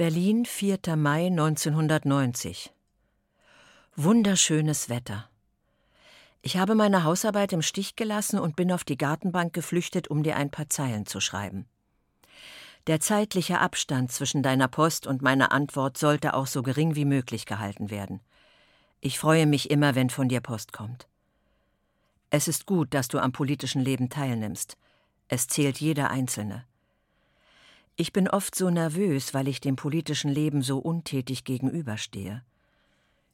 [0.00, 0.96] Berlin, 4.
[0.96, 2.72] Mai 1990.
[3.96, 5.28] Wunderschönes Wetter.
[6.40, 10.36] Ich habe meine Hausarbeit im Stich gelassen und bin auf die Gartenbank geflüchtet, um dir
[10.36, 11.66] ein paar Zeilen zu schreiben.
[12.86, 17.44] Der zeitliche Abstand zwischen deiner Post und meiner Antwort sollte auch so gering wie möglich
[17.44, 18.20] gehalten werden.
[19.02, 21.08] Ich freue mich immer, wenn von dir Post kommt.
[22.30, 24.78] Es ist gut, dass du am politischen Leben teilnimmst.
[25.28, 26.64] Es zählt jeder Einzelne.
[28.00, 32.42] Ich bin oft so nervös, weil ich dem politischen Leben so untätig gegenüberstehe.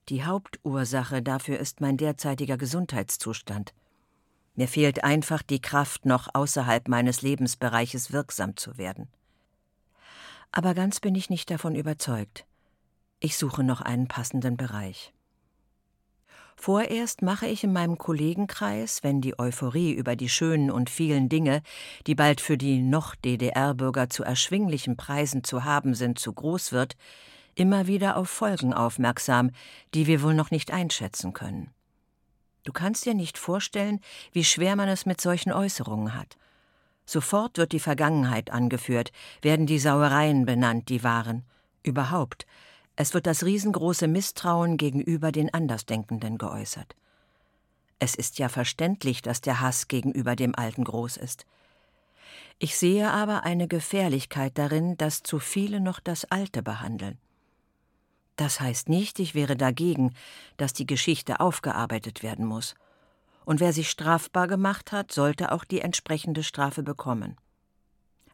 [0.08, 3.72] Die Hauptursache dafür ist mein derzeitiger Gesundheitszustand.
[4.56, 9.06] Mir fehlt einfach die Kraft, noch außerhalb meines Lebensbereiches wirksam zu werden.
[10.50, 12.44] Aber ganz bin ich nicht davon überzeugt.
[13.20, 15.14] Ich suche noch einen passenden Bereich.
[16.56, 21.62] Vorerst mache ich in meinem Kollegenkreis, wenn die Euphorie über die schönen und vielen Dinge,
[22.06, 26.96] die bald für die noch DDR-Bürger zu erschwinglichen Preisen zu haben sind, zu groß wird,
[27.54, 29.50] immer wieder auf Folgen aufmerksam,
[29.94, 31.70] die wir wohl noch nicht einschätzen können.
[32.64, 34.00] Du kannst dir nicht vorstellen,
[34.32, 36.36] wie schwer man es mit solchen Äußerungen hat.
[37.04, 41.44] Sofort wird die Vergangenheit angeführt, werden die Sauereien benannt, die waren.
[41.84, 42.44] Überhaupt,
[42.96, 46.96] es wird das riesengroße Misstrauen gegenüber den Andersdenkenden geäußert.
[47.98, 51.46] Es ist ja verständlich, dass der Hass gegenüber dem Alten groß ist.
[52.58, 57.18] Ich sehe aber eine Gefährlichkeit darin, dass zu viele noch das Alte behandeln.
[58.36, 60.14] Das heißt nicht, ich wäre dagegen,
[60.56, 62.74] dass die Geschichte aufgearbeitet werden muss.
[63.44, 67.36] Und wer sich strafbar gemacht hat, sollte auch die entsprechende Strafe bekommen.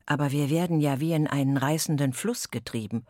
[0.06, 3.06] Aber wir werden ja wie in einen reißenden Fluss getrieben,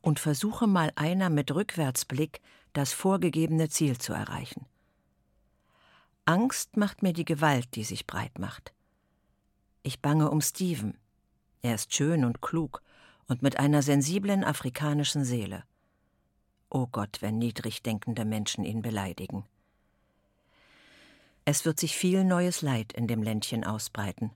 [0.00, 2.40] und versuche mal einer mit Rückwärtsblick
[2.72, 4.66] das vorgegebene Ziel zu erreichen.
[6.26, 8.72] Angst macht mir die Gewalt, die sich breit macht.
[9.82, 10.96] Ich bange um Steven.
[11.62, 12.82] Er ist schön und klug
[13.28, 15.64] und mit einer sensiblen afrikanischen Seele.
[16.70, 19.44] Oh Gott, wenn niedrig denkende Menschen ihn beleidigen.
[21.44, 24.30] Es wird sich viel neues Leid in dem Ländchen ausbreiten.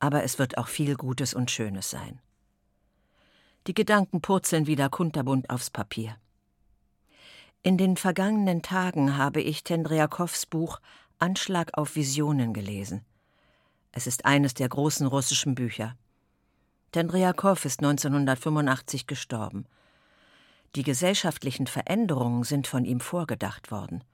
[0.00, 2.20] Aber es wird auch viel Gutes und Schönes sein.
[3.66, 6.16] Die Gedanken purzeln wieder kunterbunt aufs Papier.
[7.62, 10.80] In den vergangenen Tagen habe ich Tendriakows Buch
[11.18, 13.04] Anschlag auf Visionen gelesen.
[13.92, 15.96] Es ist eines der großen russischen Bücher.
[16.92, 19.66] Tendriakow ist 1985 gestorben.
[20.76, 24.04] Die gesellschaftlichen Veränderungen sind von ihm vorgedacht worden.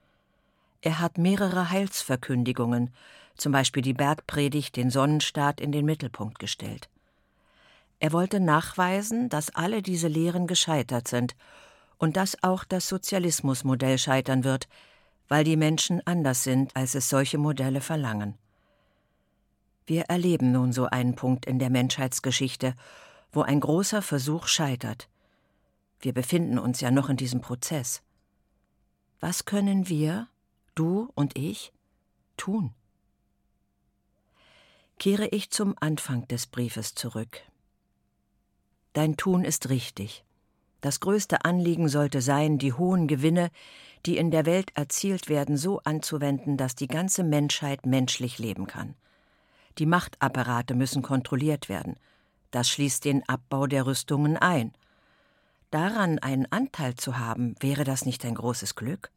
[0.81, 2.93] Er hat mehrere Heilsverkündigungen,
[3.37, 6.89] zum Beispiel die Bergpredigt, den Sonnenstaat in den Mittelpunkt gestellt.
[7.99, 11.35] Er wollte nachweisen, dass alle diese Lehren gescheitert sind
[11.97, 14.67] und dass auch das Sozialismusmodell scheitern wird,
[15.27, 18.37] weil die Menschen anders sind, als es solche Modelle verlangen.
[19.87, 22.75] Wir erleben nun so einen Punkt in der Menschheitsgeschichte,
[23.31, 25.09] wo ein großer Versuch scheitert.
[25.99, 28.01] Wir befinden uns ja noch in diesem Prozess.
[29.19, 30.27] Was können wir,
[30.73, 31.71] du und ich,
[32.37, 32.73] tun?
[34.99, 37.41] Kehre ich zum Anfang des Briefes zurück.
[38.95, 40.23] Dein Tun ist richtig.
[40.79, 43.51] Das größte Anliegen sollte sein, die hohen Gewinne,
[44.05, 48.95] die in der Welt erzielt werden, so anzuwenden, dass die ganze Menschheit menschlich leben kann.
[49.79, 51.97] Die Machtapparate müssen kontrolliert werden.
[52.51, 54.71] Das schließt den Abbau der Rüstungen ein.
[55.71, 59.11] Daran einen Anteil zu haben, wäre das nicht ein großes Glück?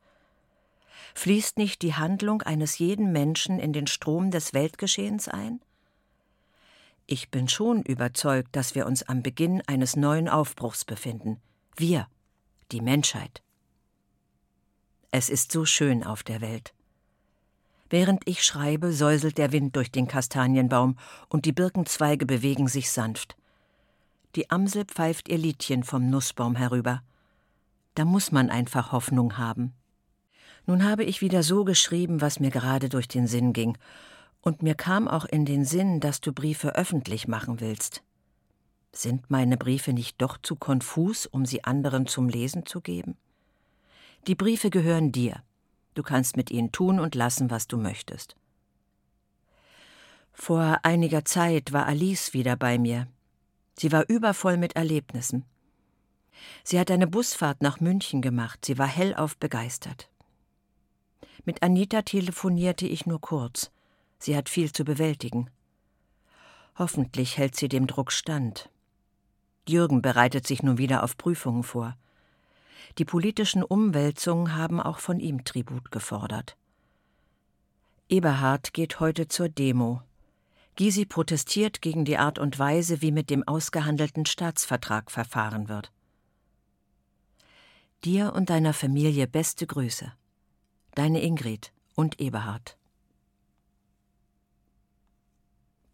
[1.15, 5.61] Fließt nicht die Handlung eines jeden Menschen in den Strom des Weltgeschehens ein?
[7.11, 11.41] Ich bin schon überzeugt, dass wir uns am Beginn eines neuen Aufbruchs befinden.
[11.75, 12.07] Wir,
[12.71, 13.43] die Menschheit.
[15.11, 16.75] Es ist so schön auf der Welt.
[17.89, 20.99] Während ich schreibe, säuselt der Wind durch den Kastanienbaum
[21.31, 23.39] und die Birkenzweige bewegen sich sanft.
[24.35, 27.03] Die Amsel pfeift ihr Liedchen vom Nussbaum herüber.
[27.95, 29.73] Da muss man einfach Hoffnung haben.
[30.67, 33.79] Nun habe ich wieder so geschrieben, was mir gerade durch den Sinn ging,
[34.41, 38.03] und mir kam auch in den Sinn, dass du Briefe öffentlich machen willst.
[38.93, 43.17] Sind meine Briefe nicht doch zu konfus, um sie anderen zum Lesen zu geben?
[44.27, 45.43] Die Briefe gehören dir.
[45.95, 48.37] Du kannst mit ihnen tun und lassen, was du möchtest.
[50.33, 53.09] Vor einiger Zeit war Alice wieder bei mir.
[53.77, 55.45] Sie war übervoll mit Erlebnissen.
[56.63, 60.09] Sie hat eine Busfahrt nach München gemacht, sie war hellauf begeistert.
[61.45, 63.71] Mit Anita telefonierte ich nur kurz.
[64.19, 65.51] Sie hat viel zu bewältigen.
[66.77, 68.71] Hoffentlich hält sie dem Druck stand.
[69.69, 71.97] Jürgen bereitet sich nun wieder auf Prüfungen vor.
[72.97, 76.57] Die politischen Umwälzungen haben auch von ihm Tribut gefordert.
[78.09, 80.03] Eberhard geht heute zur Demo.
[80.77, 85.93] Gysi protestiert gegen die Art und Weise, wie mit dem ausgehandelten Staatsvertrag verfahren wird.
[88.05, 90.13] Dir und deiner Familie beste Grüße.
[90.95, 92.78] Deine Ingrid und Eberhard.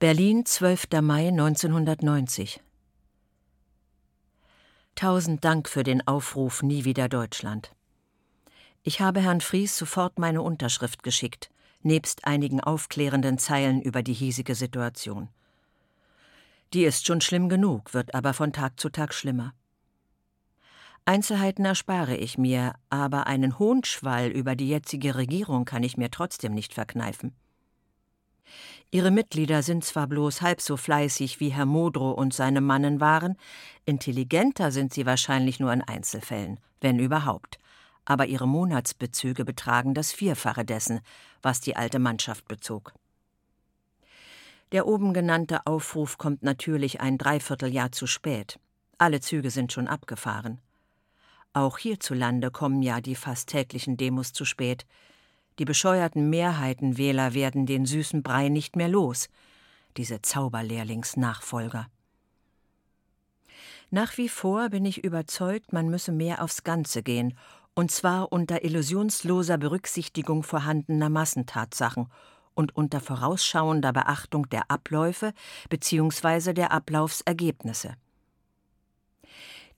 [0.05, 1.01] Berlin, 12.
[1.01, 2.61] Mai 1990.
[4.95, 7.75] Tausend Dank für den Aufruf Nie wieder Deutschland.
[8.83, 11.49] Ich habe Herrn Fries sofort meine Unterschrift geschickt,
[11.81, 15.31] nebst einigen aufklärenden Zeilen über die hiesige Situation.
[16.75, 19.55] Die ist schon schlimm genug, wird aber von Tag zu Tag schlimmer.
[21.07, 26.53] Einzelheiten erspare ich mir, aber einen Hohnschwall über die jetzige Regierung kann ich mir trotzdem
[26.53, 27.35] nicht verkneifen.
[28.91, 33.37] Ihre Mitglieder sind zwar bloß halb so fleißig wie Herr Modrow und seine Mannen waren,
[33.85, 37.59] intelligenter sind sie wahrscheinlich nur in Einzelfällen, wenn überhaupt
[38.05, 41.01] aber ihre Monatsbezüge betragen das Vierfache dessen,
[41.43, 42.93] was die alte Mannschaft bezog.
[44.73, 48.59] Der oben genannte Aufruf kommt natürlich ein Dreivierteljahr zu spät.
[48.99, 50.61] Alle Züge sind schon abgefahren.
[51.53, 54.87] Auch hierzulande kommen ja die fast täglichen Demos zu spät.
[55.59, 59.29] Die bescheuerten Mehrheitenwähler werden den süßen Brei nicht mehr los,
[59.97, 61.87] diese Zauberlehrlingsnachfolger.
[63.91, 67.35] Nach wie vor bin ich überzeugt, man müsse mehr aufs Ganze gehen
[67.75, 72.09] und zwar unter illusionsloser Berücksichtigung vorhandener Massentatsachen
[72.55, 75.33] und unter vorausschauender Beachtung der Abläufe
[75.71, 76.53] bzw.
[76.53, 77.95] der Ablaufsergebnisse.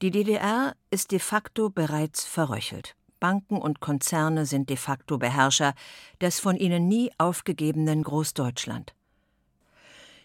[0.02, 2.96] Die DDR ist de facto bereits verröchelt.
[3.18, 5.74] Banken und Konzerne sind de facto Beherrscher
[6.20, 8.94] des von ihnen nie aufgegebenen Großdeutschland.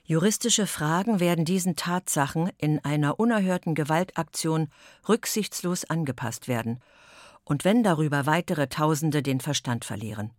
[0.03, 4.67] Juristische Fragen werden diesen Tatsachen in einer unerhörten Gewaltaktion
[5.07, 6.79] rücksichtslos angepasst werden
[7.43, 10.31] und wenn darüber weitere Tausende den Verstand verlieren.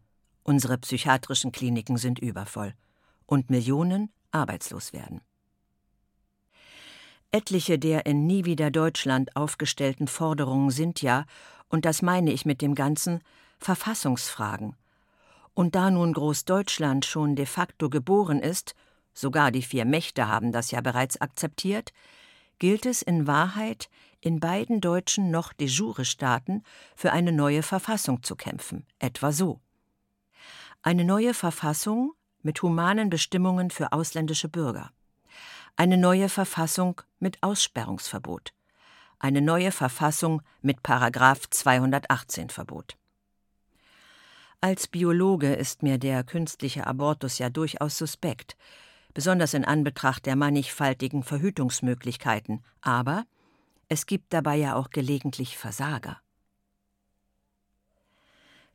[0.43, 2.75] Unsere psychiatrischen Kliniken sind übervoll
[3.27, 5.21] und Millionen arbeitslos werden.
[7.31, 11.25] Etliche der in Nie wieder Deutschland aufgestellten Forderungen sind ja,
[11.73, 13.23] und das meine ich mit dem Ganzen,
[13.59, 14.77] Verfassungsfragen.
[15.55, 18.75] Und da nun Großdeutschland schon de facto geboren ist,
[19.15, 21.93] sogar die vier Mächte haben das ja bereits akzeptiert,
[22.59, 23.89] gilt es in Wahrheit,
[24.21, 26.63] in beiden deutschen noch de jure Staaten
[26.95, 29.61] für eine neue Verfassung zu kämpfen, etwa so.
[30.83, 34.91] Eine neue Verfassung mit humanen Bestimmungen für ausländische Bürger.
[35.77, 38.53] Eine neue Verfassung mit Aussperrungsverbot.
[39.23, 42.97] Eine neue Verfassung mit Paragraph 218 Verbot.
[44.61, 48.57] Als Biologe ist mir der künstliche Abortus ja durchaus suspekt,
[49.15, 53.25] besonders in Anbetracht der mannigfaltigen Verhütungsmöglichkeiten, aber
[53.89, 56.21] es gibt dabei ja auch gelegentlich Versager.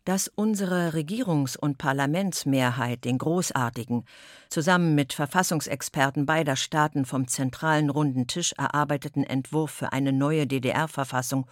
[0.08, 4.06] Dass unsere Regierungs- und Parlamentsmehrheit den großartigen,
[4.48, 11.46] zusammen mit Verfassungsexperten beider Staaten vom zentralen runden Tisch erarbeiteten Entwurf für eine neue DDR-Verfassung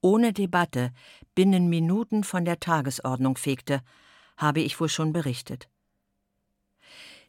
[0.00, 0.90] ohne Debatte
[1.34, 3.82] binnen Minuten von der Tagesordnung fegte,
[4.38, 5.68] habe ich wohl schon berichtet.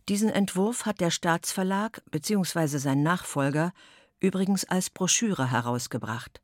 [0.07, 2.77] Diesen Entwurf hat der Staatsverlag bzw.
[2.77, 3.73] sein Nachfolger
[4.21, 6.39] übrigens als Broschüre herausgebracht.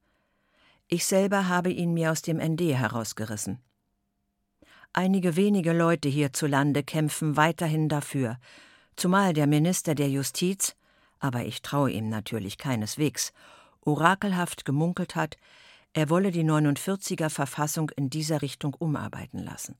[0.89, 3.61] Ich selber habe ihn mir aus dem ND herausgerissen.
[4.97, 8.38] Einige wenige Leute hierzulande kämpfen weiterhin dafür,
[8.95, 10.74] zumal der Minister der Justiz,
[11.19, 13.33] aber ich traue ihm natürlich keineswegs,
[13.81, 15.36] orakelhaft gemunkelt hat,
[15.92, 19.75] er wolle die 49er Verfassung in dieser Richtung umarbeiten lassen.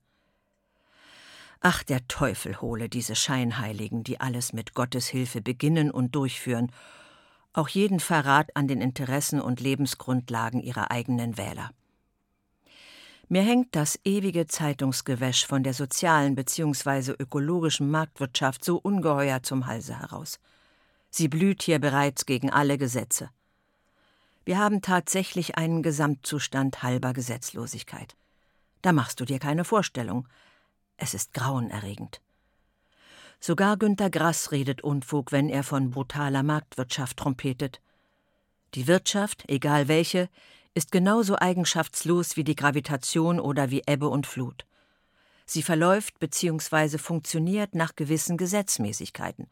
[1.60, 6.70] Ach, der Teufel hole diese Scheinheiligen, die alles mit Gottes Hilfe beginnen und durchführen
[7.54, 11.70] auch jeden Verrat an den Interessen und Lebensgrundlagen ihrer eigenen Wähler.
[13.28, 17.12] Mir hängt das ewige Zeitungsgewäsch von der sozialen bzw.
[17.18, 20.38] ökologischen Marktwirtschaft so ungeheuer zum Halse heraus.
[21.10, 23.30] Sie blüht hier bereits gegen alle Gesetze.
[24.44, 28.14] Wir haben tatsächlich einen Gesamtzustand halber Gesetzlosigkeit.
[28.82, 30.28] Da machst du dir keine Vorstellung.
[30.96, 32.20] Es ist grauenerregend.
[33.40, 37.80] Sogar Günter Grass redet Unfug, wenn er von brutaler Marktwirtschaft trompetet.
[38.74, 40.28] Die Wirtschaft, egal welche,
[40.76, 44.66] ist genauso eigenschaftslos wie die Gravitation oder wie Ebbe und Flut.
[45.46, 46.98] Sie verläuft bzw.
[46.98, 49.46] funktioniert nach gewissen Gesetzmäßigkeiten.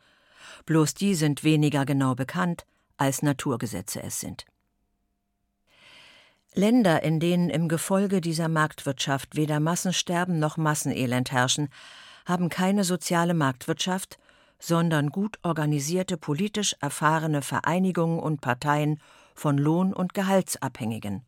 [0.66, 2.66] Bloß die sind weniger genau bekannt,
[2.98, 4.44] als Naturgesetze es sind.
[6.52, 11.70] Länder, in denen im Gefolge dieser Marktwirtschaft weder Massensterben noch Massenelend herrschen,
[12.26, 14.18] haben keine soziale Marktwirtschaft,
[14.58, 19.00] sondern gut organisierte politisch erfahrene Vereinigungen und Parteien
[19.34, 21.24] von Lohn- und Gehaltsabhängigen.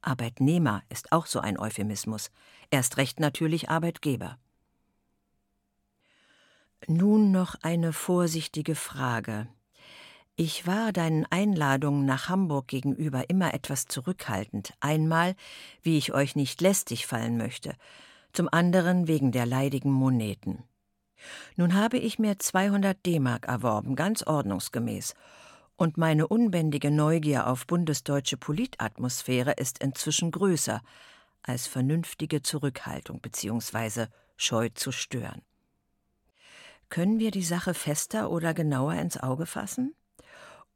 [0.00, 2.30] Arbeitnehmer ist auch so ein Euphemismus,
[2.70, 4.38] erst recht natürlich Arbeitgeber.
[6.88, 9.46] Nun noch eine vorsichtige Frage.
[10.34, 15.36] Ich war deinen Einladungen nach Hamburg gegenüber immer etwas zurückhaltend, einmal,
[15.82, 17.74] wie ich euch nicht lästig fallen möchte,
[18.32, 20.64] zum anderen wegen der leidigen Moneten.
[21.56, 25.14] Nun habe ich mir 200 D-Mark erworben, ganz ordnungsgemäß,
[25.82, 30.80] und meine unbändige Neugier auf bundesdeutsche Politatmosphäre ist inzwischen größer
[31.42, 34.06] als vernünftige Zurückhaltung bzw.
[34.36, 35.42] Scheu zu stören.
[36.88, 39.96] Können wir die Sache fester oder genauer ins Auge fassen?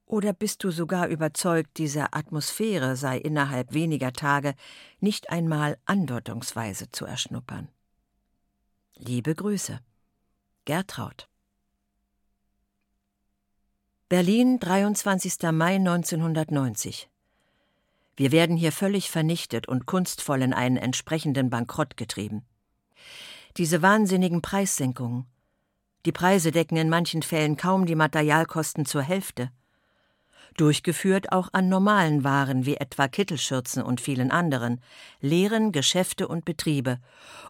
[0.07, 4.57] Oder bist du sogar überzeugt, diese Atmosphäre sei innerhalb weniger Tage
[4.99, 7.69] nicht einmal andeutungsweise zu erschnuppern?
[8.97, 9.79] Liebe Grüße.
[10.65, 11.29] Gertraud.
[14.09, 15.51] Berlin, 23.
[15.51, 17.09] Mai 1990.
[18.15, 22.45] Wir werden hier völlig vernichtet und kunstvoll in einen entsprechenden Bankrott getrieben.
[23.57, 25.27] Diese wahnsinnigen Preissenkungen.
[26.05, 29.51] Die Preise decken in manchen Fällen kaum die Materialkosten zur Hälfte
[30.57, 34.81] durchgeführt auch an normalen Waren wie etwa Kittelschürzen und vielen anderen,
[35.21, 36.99] leeren Geschäfte und Betriebe,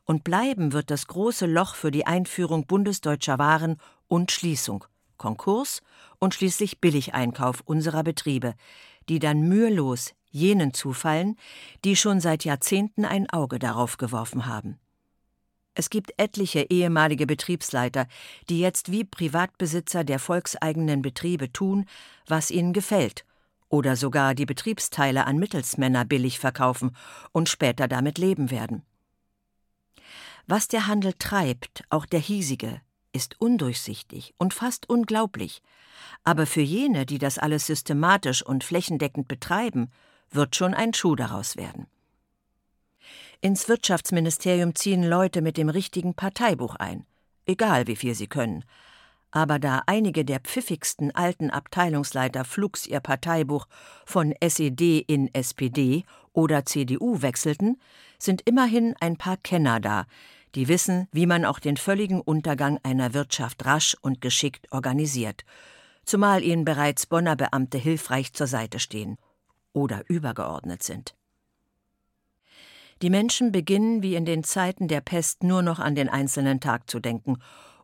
[0.04, 4.84] und bleiben wird das große Loch für die Einführung bundesdeutscher Waren und Schließung,
[5.18, 5.82] Konkurs
[6.18, 8.54] und schließlich Billigeinkauf unserer Betriebe,
[9.08, 11.36] die dann mühelos jenen zufallen,
[11.84, 14.78] die schon seit Jahrzehnten ein Auge darauf geworfen haben.
[15.74, 18.06] Es gibt etliche ehemalige Betriebsleiter,
[18.48, 21.84] die jetzt wie Privatbesitzer der volkseigenen Betriebe tun,
[22.26, 23.26] was ihnen gefällt,
[23.68, 26.96] oder sogar die Betriebsteile an Mittelsmänner billig verkaufen
[27.32, 28.82] und später damit leben werden.
[30.46, 32.80] Was der Handel treibt, auch der hiesige,
[33.16, 35.62] ist undurchsichtig und fast unglaublich,
[36.22, 39.90] aber für jene, die das alles systematisch und flächendeckend betreiben,
[40.30, 41.86] wird schon ein Schuh daraus werden.
[43.40, 47.06] Ins Wirtschaftsministerium ziehen Leute mit dem richtigen Parteibuch ein,
[47.46, 48.64] egal wie viel sie können.
[49.30, 53.66] Aber da einige der pfiffigsten alten Abteilungsleiter flugs ihr Parteibuch
[54.04, 57.80] von SED in SPD oder CDU wechselten,
[58.18, 60.06] sind immerhin ein paar Kenner da,
[60.54, 65.44] die wissen, wie man auch den völligen Untergang einer Wirtschaft rasch und geschickt organisiert,
[66.04, 69.18] zumal ihnen bereits Bonner Beamte hilfreich zur Seite stehen
[69.72, 71.14] oder übergeordnet sind.
[73.02, 76.88] Die Menschen beginnen wie in den Zeiten der Pest nur noch an den einzelnen Tag
[76.88, 77.38] zu denken,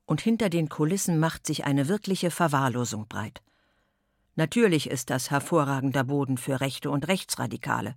[0.07, 3.43] und hinter den Kulissen macht sich eine wirkliche Verwahrlosung breit.
[4.35, 7.97] Natürlich ist das hervorragender Boden für Rechte und Rechtsradikale.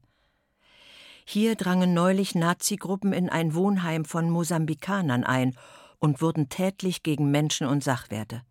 [1.28, 5.56] Hier drangen neulich Nazigruppen in ein Wohnheim von Mosambikanern ein
[5.98, 8.44] und wurden tätlich gegen Menschen und Sachwerte.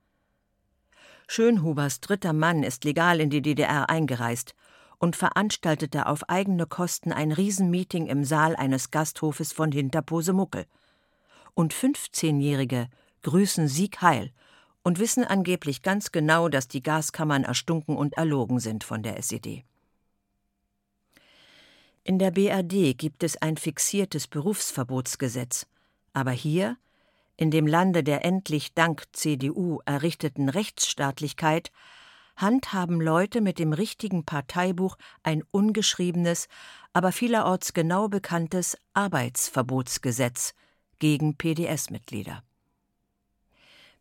[1.28, 4.54] Schönhubers dritter Mann ist legal in die DDR eingereist
[4.98, 10.66] und veranstaltete auf eigene Kosten ein Riesenmeeting im Saal eines Gasthofes von Hinterposemuckel.
[11.54, 12.88] Und 15-Jährige
[13.22, 14.32] grüßen Sieg heil
[14.82, 19.64] und wissen angeblich ganz genau, dass die Gaskammern erstunken und erlogen sind von der SED.
[22.06, 25.66] In der BRD gibt es ein fixiertes Berufsverbotsgesetz,
[26.12, 26.76] aber hier,
[27.38, 31.72] in dem Lande der endlich dank CDU errichteten Rechtsstaatlichkeit,
[32.36, 36.48] handhaben Leute mit dem richtigen Parteibuch ein ungeschriebenes,
[36.92, 40.52] aber vielerorts genau bekanntes Arbeitsverbotsgesetz
[40.98, 42.42] gegen PDS-Mitglieder.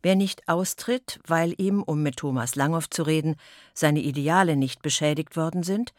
[0.02, 3.36] Wer nicht austritt, weil ihm, um mit Thomas Langhoff zu reden,
[3.72, 5.94] seine Ideale nicht beschädigt worden sind,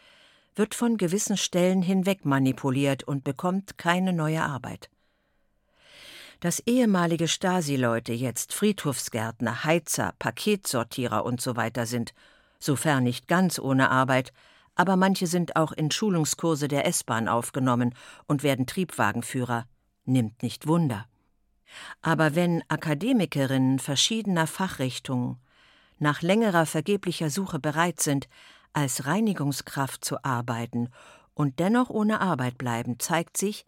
[0.55, 4.89] wird von gewissen Stellen hinweg manipuliert und bekommt keine neue Arbeit.
[6.39, 11.69] Dass ehemalige Stasi-Leute jetzt Friedhofsgärtner, Heizer, Paketsortierer usw.
[11.75, 12.13] So sind,
[12.59, 14.31] sofern nicht ganz ohne Arbeit,
[14.75, 17.95] aber manche sind auch in Schulungskurse der S-Bahn aufgenommen
[18.27, 19.65] und werden Triebwagenführer,
[20.03, 21.05] nimmt nicht Wunder.
[22.01, 25.37] Aber wenn Akademikerinnen verschiedener Fachrichtungen
[25.97, 28.27] nach längerer vergeblicher Suche bereit sind,
[28.75, 30.89] als Reinigungskraft zu arbeiten
[31.33, 33.65] und dennoch ohne Arbeit bleiben, zeigt sich,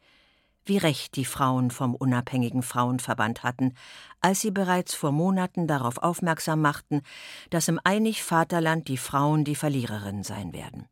[0.66, 3.74] wie recht die Frauen vom unabhängigen Frauenverband hatten,
[4.20, 7.04] als sie bereits vor Monaten darauf aufmerksam machten,
[7.50, 10.88] dass im Einig Vaterland die Frauen die Verliererinnen sein werden.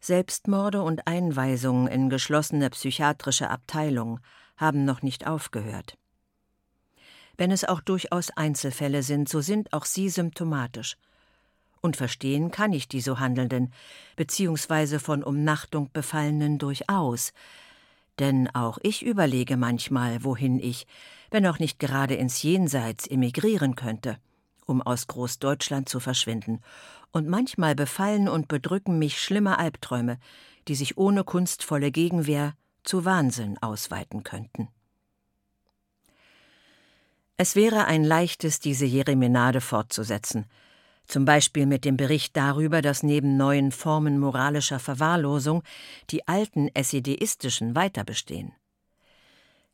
[0.00, 4.20] Selbstmorde und Einweisungen in geschlossene psychiatrische Abteilungen
[4.56, 5.98] haben noch nicht aufgehört.
[7.36, 10.96] Wenn es auch durchaus Einzelfälle sind, so sind auch sie symptomatisch–
[11.80, 13.72] und verstehen kann ich die so Handelnden,
[14.16, 17.32] beziehungsweise von Umnachtung Befallenen durchaus.
[18.18, 20.86] Denn auch ich überlege manchmal, wohin ich,
[21.30, 24.18] wenn auch nicht gerade ins Jenseits, emigrieren könnte,
[24.66, 26.60] um aus Großdeutschland zu verschwinden.
[27.12, 30.18] Und manchmal befallen und bedrücken mich schlimme Albträume,
[30.68, 34.68] die sich ohne kunstvolle Gegenwehr zu Wahnsinn ausweiten könnten.
[37.36, 40.44] Es wäre ein leichtes, diese Jeremenade fortzusetzen.
[41.10, 45.64] Zum Beispiel mit dem Bericht darüber, dass neben neuen Formen moralischer Verwahrlosung
[46.10, 48.52] die alten SEDistischen weiter bestehen.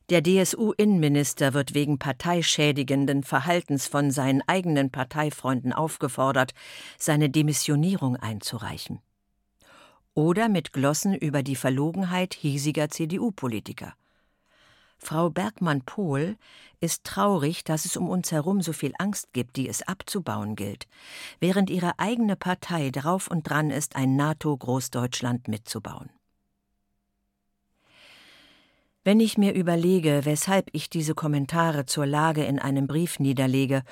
[0.08, 6.52] Der DSU-Innenminister wird wegen parteischädigenden Verhaltens von seinen eigenen Parteifreunden aufgefordert,
[6.96, 9.00] seine Demissionierung einzureichen.
[10.14, 13.92] Oder mit Glossen über die Verlogenheit hiesiger CDU-Politiker.
[14.98, 16.36] Frau Bergmann-Pohl
[16.80, 20.86] ist traurig, dass es um uns herum so viel Angst gibt, die es abzubauen gilt,
[21.38, 26.10] während ihre eigene Partei drauf und dran ist, ein NATO-Großdeutschland mitzubauen.
[29.04, 33.84] Wenn ich mir überlege, weshalb ich diese Kommentare zur Lage in einem Brief niederlege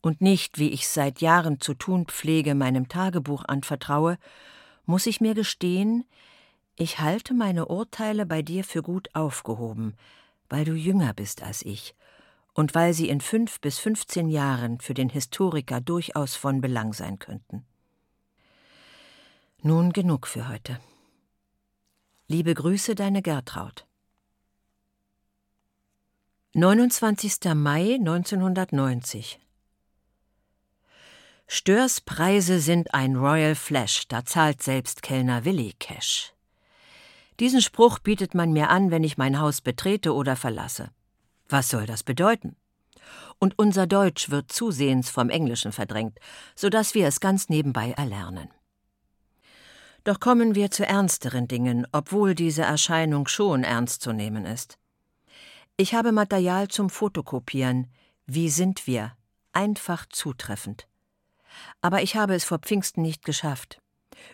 [0.00, 4.16] und nicht, wie ich seit Jahren zu tun pflege, meinem Tagebuch anvertraue,
[4.86, 6.06] muss ich mir gestehen,
[6.74, 9.94] ich halte meine Urteile bei dir für gut aufgehoben,
[10.48, 11.94] weil du jünger bist als ich
[12.54, 17.18] und weil sie in fünf bis fünfzehn Jahren für den Historiker durchaus von Belang sein
[17.18, 17.66] könnten.
[19.62, 20.80] Nun genug für heute.
[22.28, 23.86] Liebe Grüße, deine Gertraud.
[26.54, 27.54] 29.
[27.54, 29.38] Mai 1990
[31.46, 36.32] Störs Preise sind ein Royal Flash, da zahlt selbst Kellner Willi Cash.
[37.40, 40.90] Diesen Spruch bietet man mir an, wenn ich mein Haus betrete oder verlasse.
[41.48, 42.56] Was soll das bedeuten?
[43.38, 46.18] Und unser Deutsch wird zusehends vom Englischen verdrängt,
[46.54, 48.48] so dass wir es ganz nebenbei erlernen.
[50.04, 54.78] Doch kommen wir zu ernsteren Dingen, obwohl diese Erscheinung schon ernst zu nehmen ist.
[55.76, 57.88] Ich habe Material zum Fotokopieren.
[58.24, 59.16] Wie sind wir?
[59.52, 60.88] Einfach zutreffend.
[61.80, 63.82] Aber ich habe es vor Pfingsten nicht geschafft.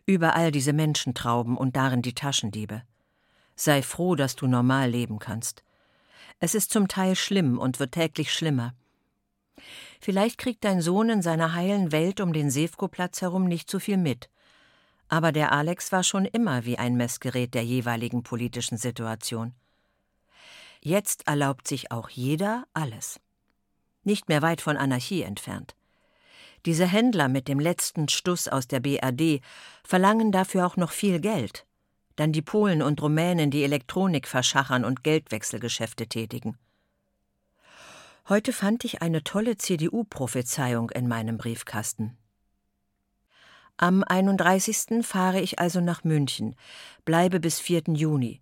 [0.06, 2.82] Überall diese Menschentrauben und darin die Taschendiebe.
[3.54, 5.62] Sei froh, dass du normal leben kannst.
[6.40, 8.75] Es ist zum Teil schlimm und wird täglich schlimmer.
[10.00, 13.97] Vielleicht kriegt dein Sohn in seiner heilen Welt um den Sefko-Platz herum nicht so viel
[13.97, 14.28] mit.
[15.09, 19.54] Aber der Alex war schon immer wie ein Messgerät der jeweiligen politischen Situation.
[20.80, 23.21] Jetzt erlaubt sich auch jeder alles.
[24.02, 25.76] Nicht mehr weit von Anarchie entfernt.
[26.67, 29.41] Diese Händler mit dem letzten Stuss aus der BRD
[29.84, 31.67] verlangen dafür auch noch viel Geld.
[32.17, 36.59] Dann die Polen und Rumänen, die Elektronik verschachern und Geldwechselgeschäfte tätigen.
[38.29, 42.17] Heute fand ich eine tolle CDU-Prophezeiung in meinem Briefkasten.
[43.77, 45.05] Am 31.
[45.05, 46.55] fahre ich also nach München,
[47.05, 47.83] bleibe bis 4.
[47.89, 48.41] Juni.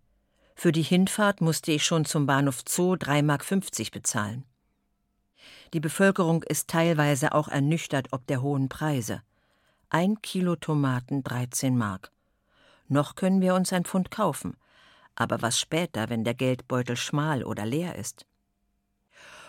[0.54, 4.44] Für die Hinfahrt musste ich schon zum Bahnhof Zoo 3,50 Mark bezahlen.
[5.72, 9.22] Die Bevölkerung ist teilweise auch ernüchtert ob der hohen Preise.
[9.88, 12.12] Ein Kilo Tomaten 13 Mark.
[12.90, 14.56] Noch können wir uns ein Pfund kaufen.
[15.14, 18.26] Aber was später, wenn der Geldbeutel schmal oder leer ist?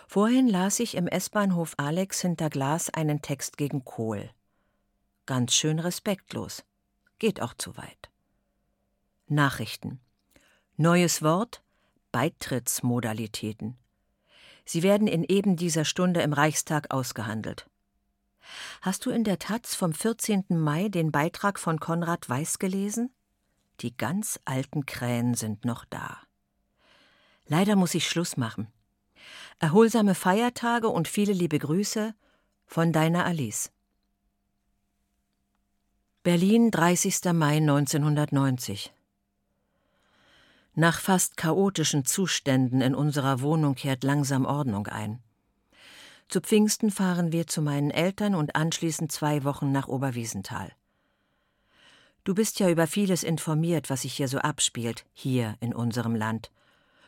[0.06, 4.30] Vorhin las ich im S-Bahnhof Alex hinter Glas einen Text gegen Kohl.
[5.26, 6.64] Ganz schön respektlos.
[7.18, 8.10] Geht auch zu weit.
[9.26, 10.00] Nachrichten.
[10.76, 11.62] Neues Wort
[12.12, 13.76] Beitrittsmodalitäten.
[14.64, 17.68] Sie werden in eben dieser Stunde im Reichstag ausgehandelt.
[18.82, 20.44] Hast du in der Taz vom 14.
[20.50, 23.12] Mai den Beitrag von Konrad Weiß gelesen?
[23.82, 26.18] Die ganz alten Krähen sind noch da.
[27.46, 28.68] Leider muss ich Schluss machen.
[29.58, 32.14] Erholsame Feiertage und viele liebe Grüße
[32.66, 33.70] von deiner Alice.
[36.22, 37.32] Berlin, 30.
[37.32, 38.92] Mai 1990
[40.74, 45.22] nach fast chaotischen Zuständen in unserer Wohnung kehrt langsam Ordnung ein.
[46.28, 50.72] Zu Pfingsten fahren wir zu meinen Eltern und anschließend zwei Wochen nach Oberwiesenthal.
[52.24, 56.52] Du bist ja über vieles informiert, was sich hier so abspielt, hier in unserem Land.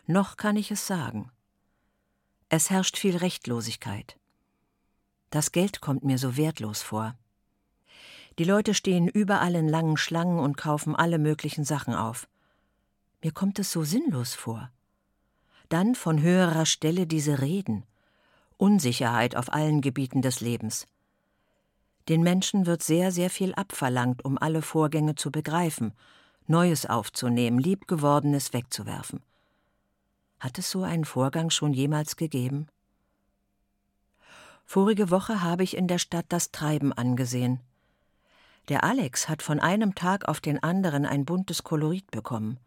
[0.07, 1.31] Noch kann ich es sagen.
[2.49, 4.19] Es herrscht viel Rechtlosigkeit.
[5.31, 7.17] Das Geld kommt mir so wertlos vor.
[8.39, 12.29] Die Leute stehen überall in langen Schlangen und kaufen alle möglichen Sachen auf.
[13.23, 14.71] Mir kommt es so sinnlos vor.
[15.69, 17.85] Dann von höherer Stelle diese Reden.
[18.57, 20.87] Unsicherheit auf allen Gebieten des Lebens.
[22.09, 25.93] Den Menschen wird sehr, sehr viel abverlangt, um alle Vorgänge zu begreifen,
[26.47, 29.23] Neues aufzunehmen, Liebgewordenes wegzuwerfen.
[30.41, 32.69] Hat es so einen Vorgang schon jemals gegeben?
[34.67, 37.61] Vorige Woche habe ich in der Stadt das Treiben angesehen.
[38.69, 42.59] Der Alex hat von einem Tag auf den anderen ein buntes Kolorit bekommen.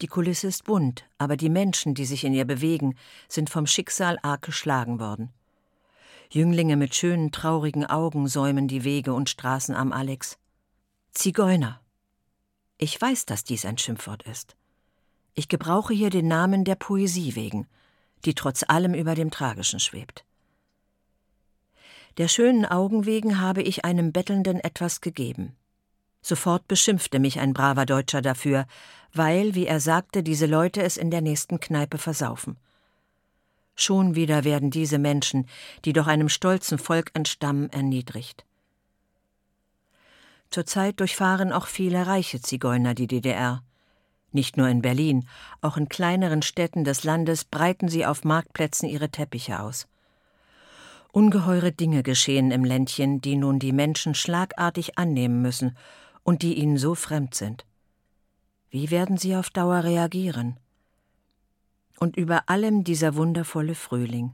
[0.00, 2.96] Die Kulisse ist bunt, aber die Menschen, die sich in ihr bewegen,
[3.28, 5.30] sind vom Schicksal arg geschlagen worden.
[6.34, 10.36] Jünglinge mit schönen, traurigen Augen säumen die Wege und Straßen am Alex.
[11.12, 11.80] Zigeuner.
[12.76, 14.56] Ich weiß, dass dies ein Schimpfwort ist.
[15.34, 17.68] Ich gebrauche hier den Namen der Poesie wegen,
[18.24, 20.24] die trotz allem über dem Tragischen schwebt.
[22.18, 25.54] Der schönen Augen wegen habe ich einem Bettelnden etwas gegeben.
[26.20, 28.66] Sofort beschimpfte mich ein braver Deutscher dafür,
[29.12, 32.56] weil, wie er sagte, diese Leute es in der nächsten Kneipe versaufen.
[33.74, 35.46] Schon wieder werden diese Menschen,
[35.84, 38.44] die doch einem stolzen Volk entstammen, erniedrigt.
[40.50, 43.62] Zurzeit durchfahren auch viele reiche Zigeuner die DDR.
[44.30, 45.28] Nicht nur in Berlin,
[45.60, 49.86] auch in kleineren Städten des Landes breiten sie auf Marktplätzen ihre Teppiche aus.
[51.12, 55.76] Ungeheure Dinge geschehen im Ländchen, die nun die Menschen schlagartig annehmen müssen
[56.24, 57.64] und die ihnen so fremd sind.
[58.70, 60.58] Wie werden sie auf Dauer reagieren?
[61.98, 64.32] Und über allem dieser wundervolle Frühling.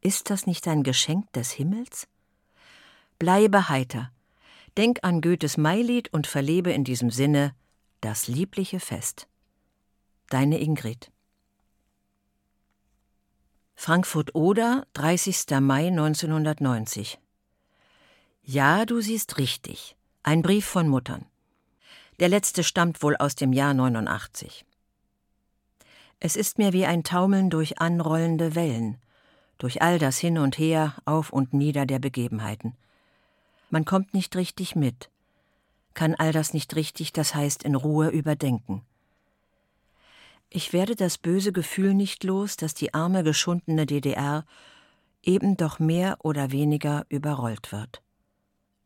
[0.00, 2.06] Ist das nicht ein Geschenk des Himmels?
[3.18, 4.12] Bleibe heiter,
[4.76, 7.54] denk an Goethes Mailied und verlebe in diesem Sinne
[8.00, 9.26] das liebliche Fest.
[10.28, 11.10] Deine Ingrid.
[13.74, 15.60] Frankfurt-Oder, 30.
[15.60, 17.18] Mai 1990.
[18.42, 19.96] Ja, du siehst richtig.
[20.22, 21.26] Ein Brief von Muttern.
[22.20, 24.64] Der letzte stammt wohl aus dem Jahr 89.
[26.18, 28.98] Es ist mir wie ein Taumeln durch anrollende Wellen,
[29.58, 32.74] durch all das Hin und Her, auf und nieder der Begebenheiten.
[33.68, 35.10] Man kommt nicht richtig mit,
[35.94, 38.82] kann all das nicht richtig, das heißt in Ruhe überdenken.
[40.48, 44.44] Ich werde das böse Gefühl nicht los, dass die arme, geschundene DDR
[45.22, 48.00] eben doch mehr oder weniger überrollt wird.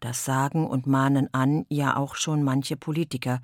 [0.01, 3.41] Das sagen und mahnen an ja auch schon manche Politiker,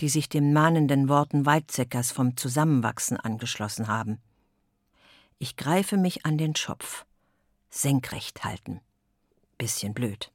[0.00, 4.18] die sich den mahnenden Worten Weizsäckers vom Zusammenwachsen angeschlossen haben.
[5.38, 7.04] Ich greife mich an den Schopf.
[7.68, 8.80] Senkrecht halten.
[9.58, 10.32] Bisschen blöd.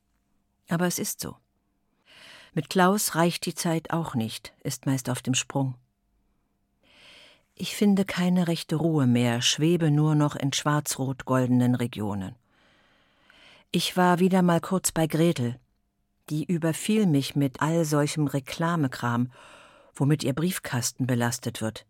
[0.68, 1.38] Aber es ist so.
[2.54, 5.76] Mit Klaus reicht die Zeit auch nicht, ist meist auf dem Sprung.
[7.56, 12.36] Ich finde keine rechte Ruhe mehr, schwebe nur noch in schwarz-rot-goldenen Regionen.
[13.74, 15.58] Ich war wieder mal kurz bei Gretel.
[16.30, 19.32] Die überfiel mich mit all solchem Reklamekram,
[19.96, 21.86] womit ihr Briefkasten belastet wird.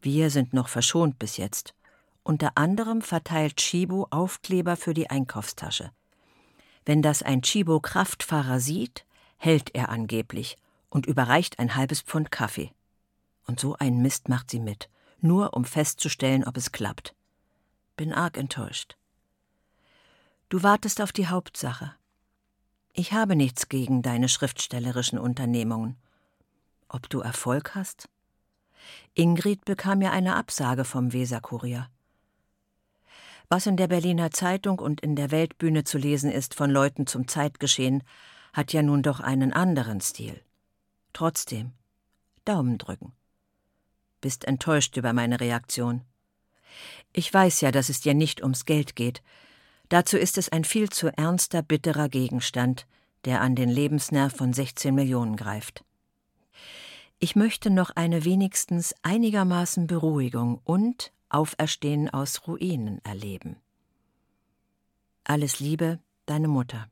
[0.00, 1.74] Wir sind noch verschont bis jetzt.
[2.22, 5.90] Unter anderem verteilt Chibo Aufkleber für die Einkaufstasche.
[6.86, 9.04] Wenn das ein Chibo-Kraftfahrer sieht,
[9.38, 10.56] hält er angeblich
[10.88, 12.70] und überreicht ein halbes Pfund Kaffee.
[13.44, 14.88] Und so einen Mist macht sie mit
[15.20, 17.16] nur um festzustellen, ob es klappt.
[17.96, 18.97] Bin arg enttäuscht.
[20.48, 21.94] Du wartest auf die Hauptsache.
[22.92, 25.96] Ich habe nichts gegen deine schriftstellerischen Unternehmungen.
[26.88, 28.08] Ob du Erfolg hast?
[29.14, 31.88] Ingrid bekam ja eine Absage vom Weserkurier.
[33.48, 37.28] Was in der Berliner Zeitung und in der Weltbühne zu lesen ist von Leuten zum
[37.28, 38.02] Zeitgeschehen,
[38.52, 40.40] hat ja nun doch einen anderen Stil.
[41.12, 41.72] Trotzdem,
[42.44, 43.12] Daumen drücken
[44.20, 46.02] bist enttäuscht über meine Reaktion.
[47.12, 49.22] Ich weiß ja, dass es dir nicht ums Geld geht.
[49.88, 52.86] Dazu ist es ein viel zu ernster, bitterer Gegenstand,
[53.24, 55.84] der an den Lebensnerv von 16 Millionen greift.
[57.18, 63.56] Ich möchte noch eine wenigstens einigermaßen Beruhigung und Auferstehen aus Ruinen erleben.
[65.24, 66.88] Alles Liebe, deine Mutter.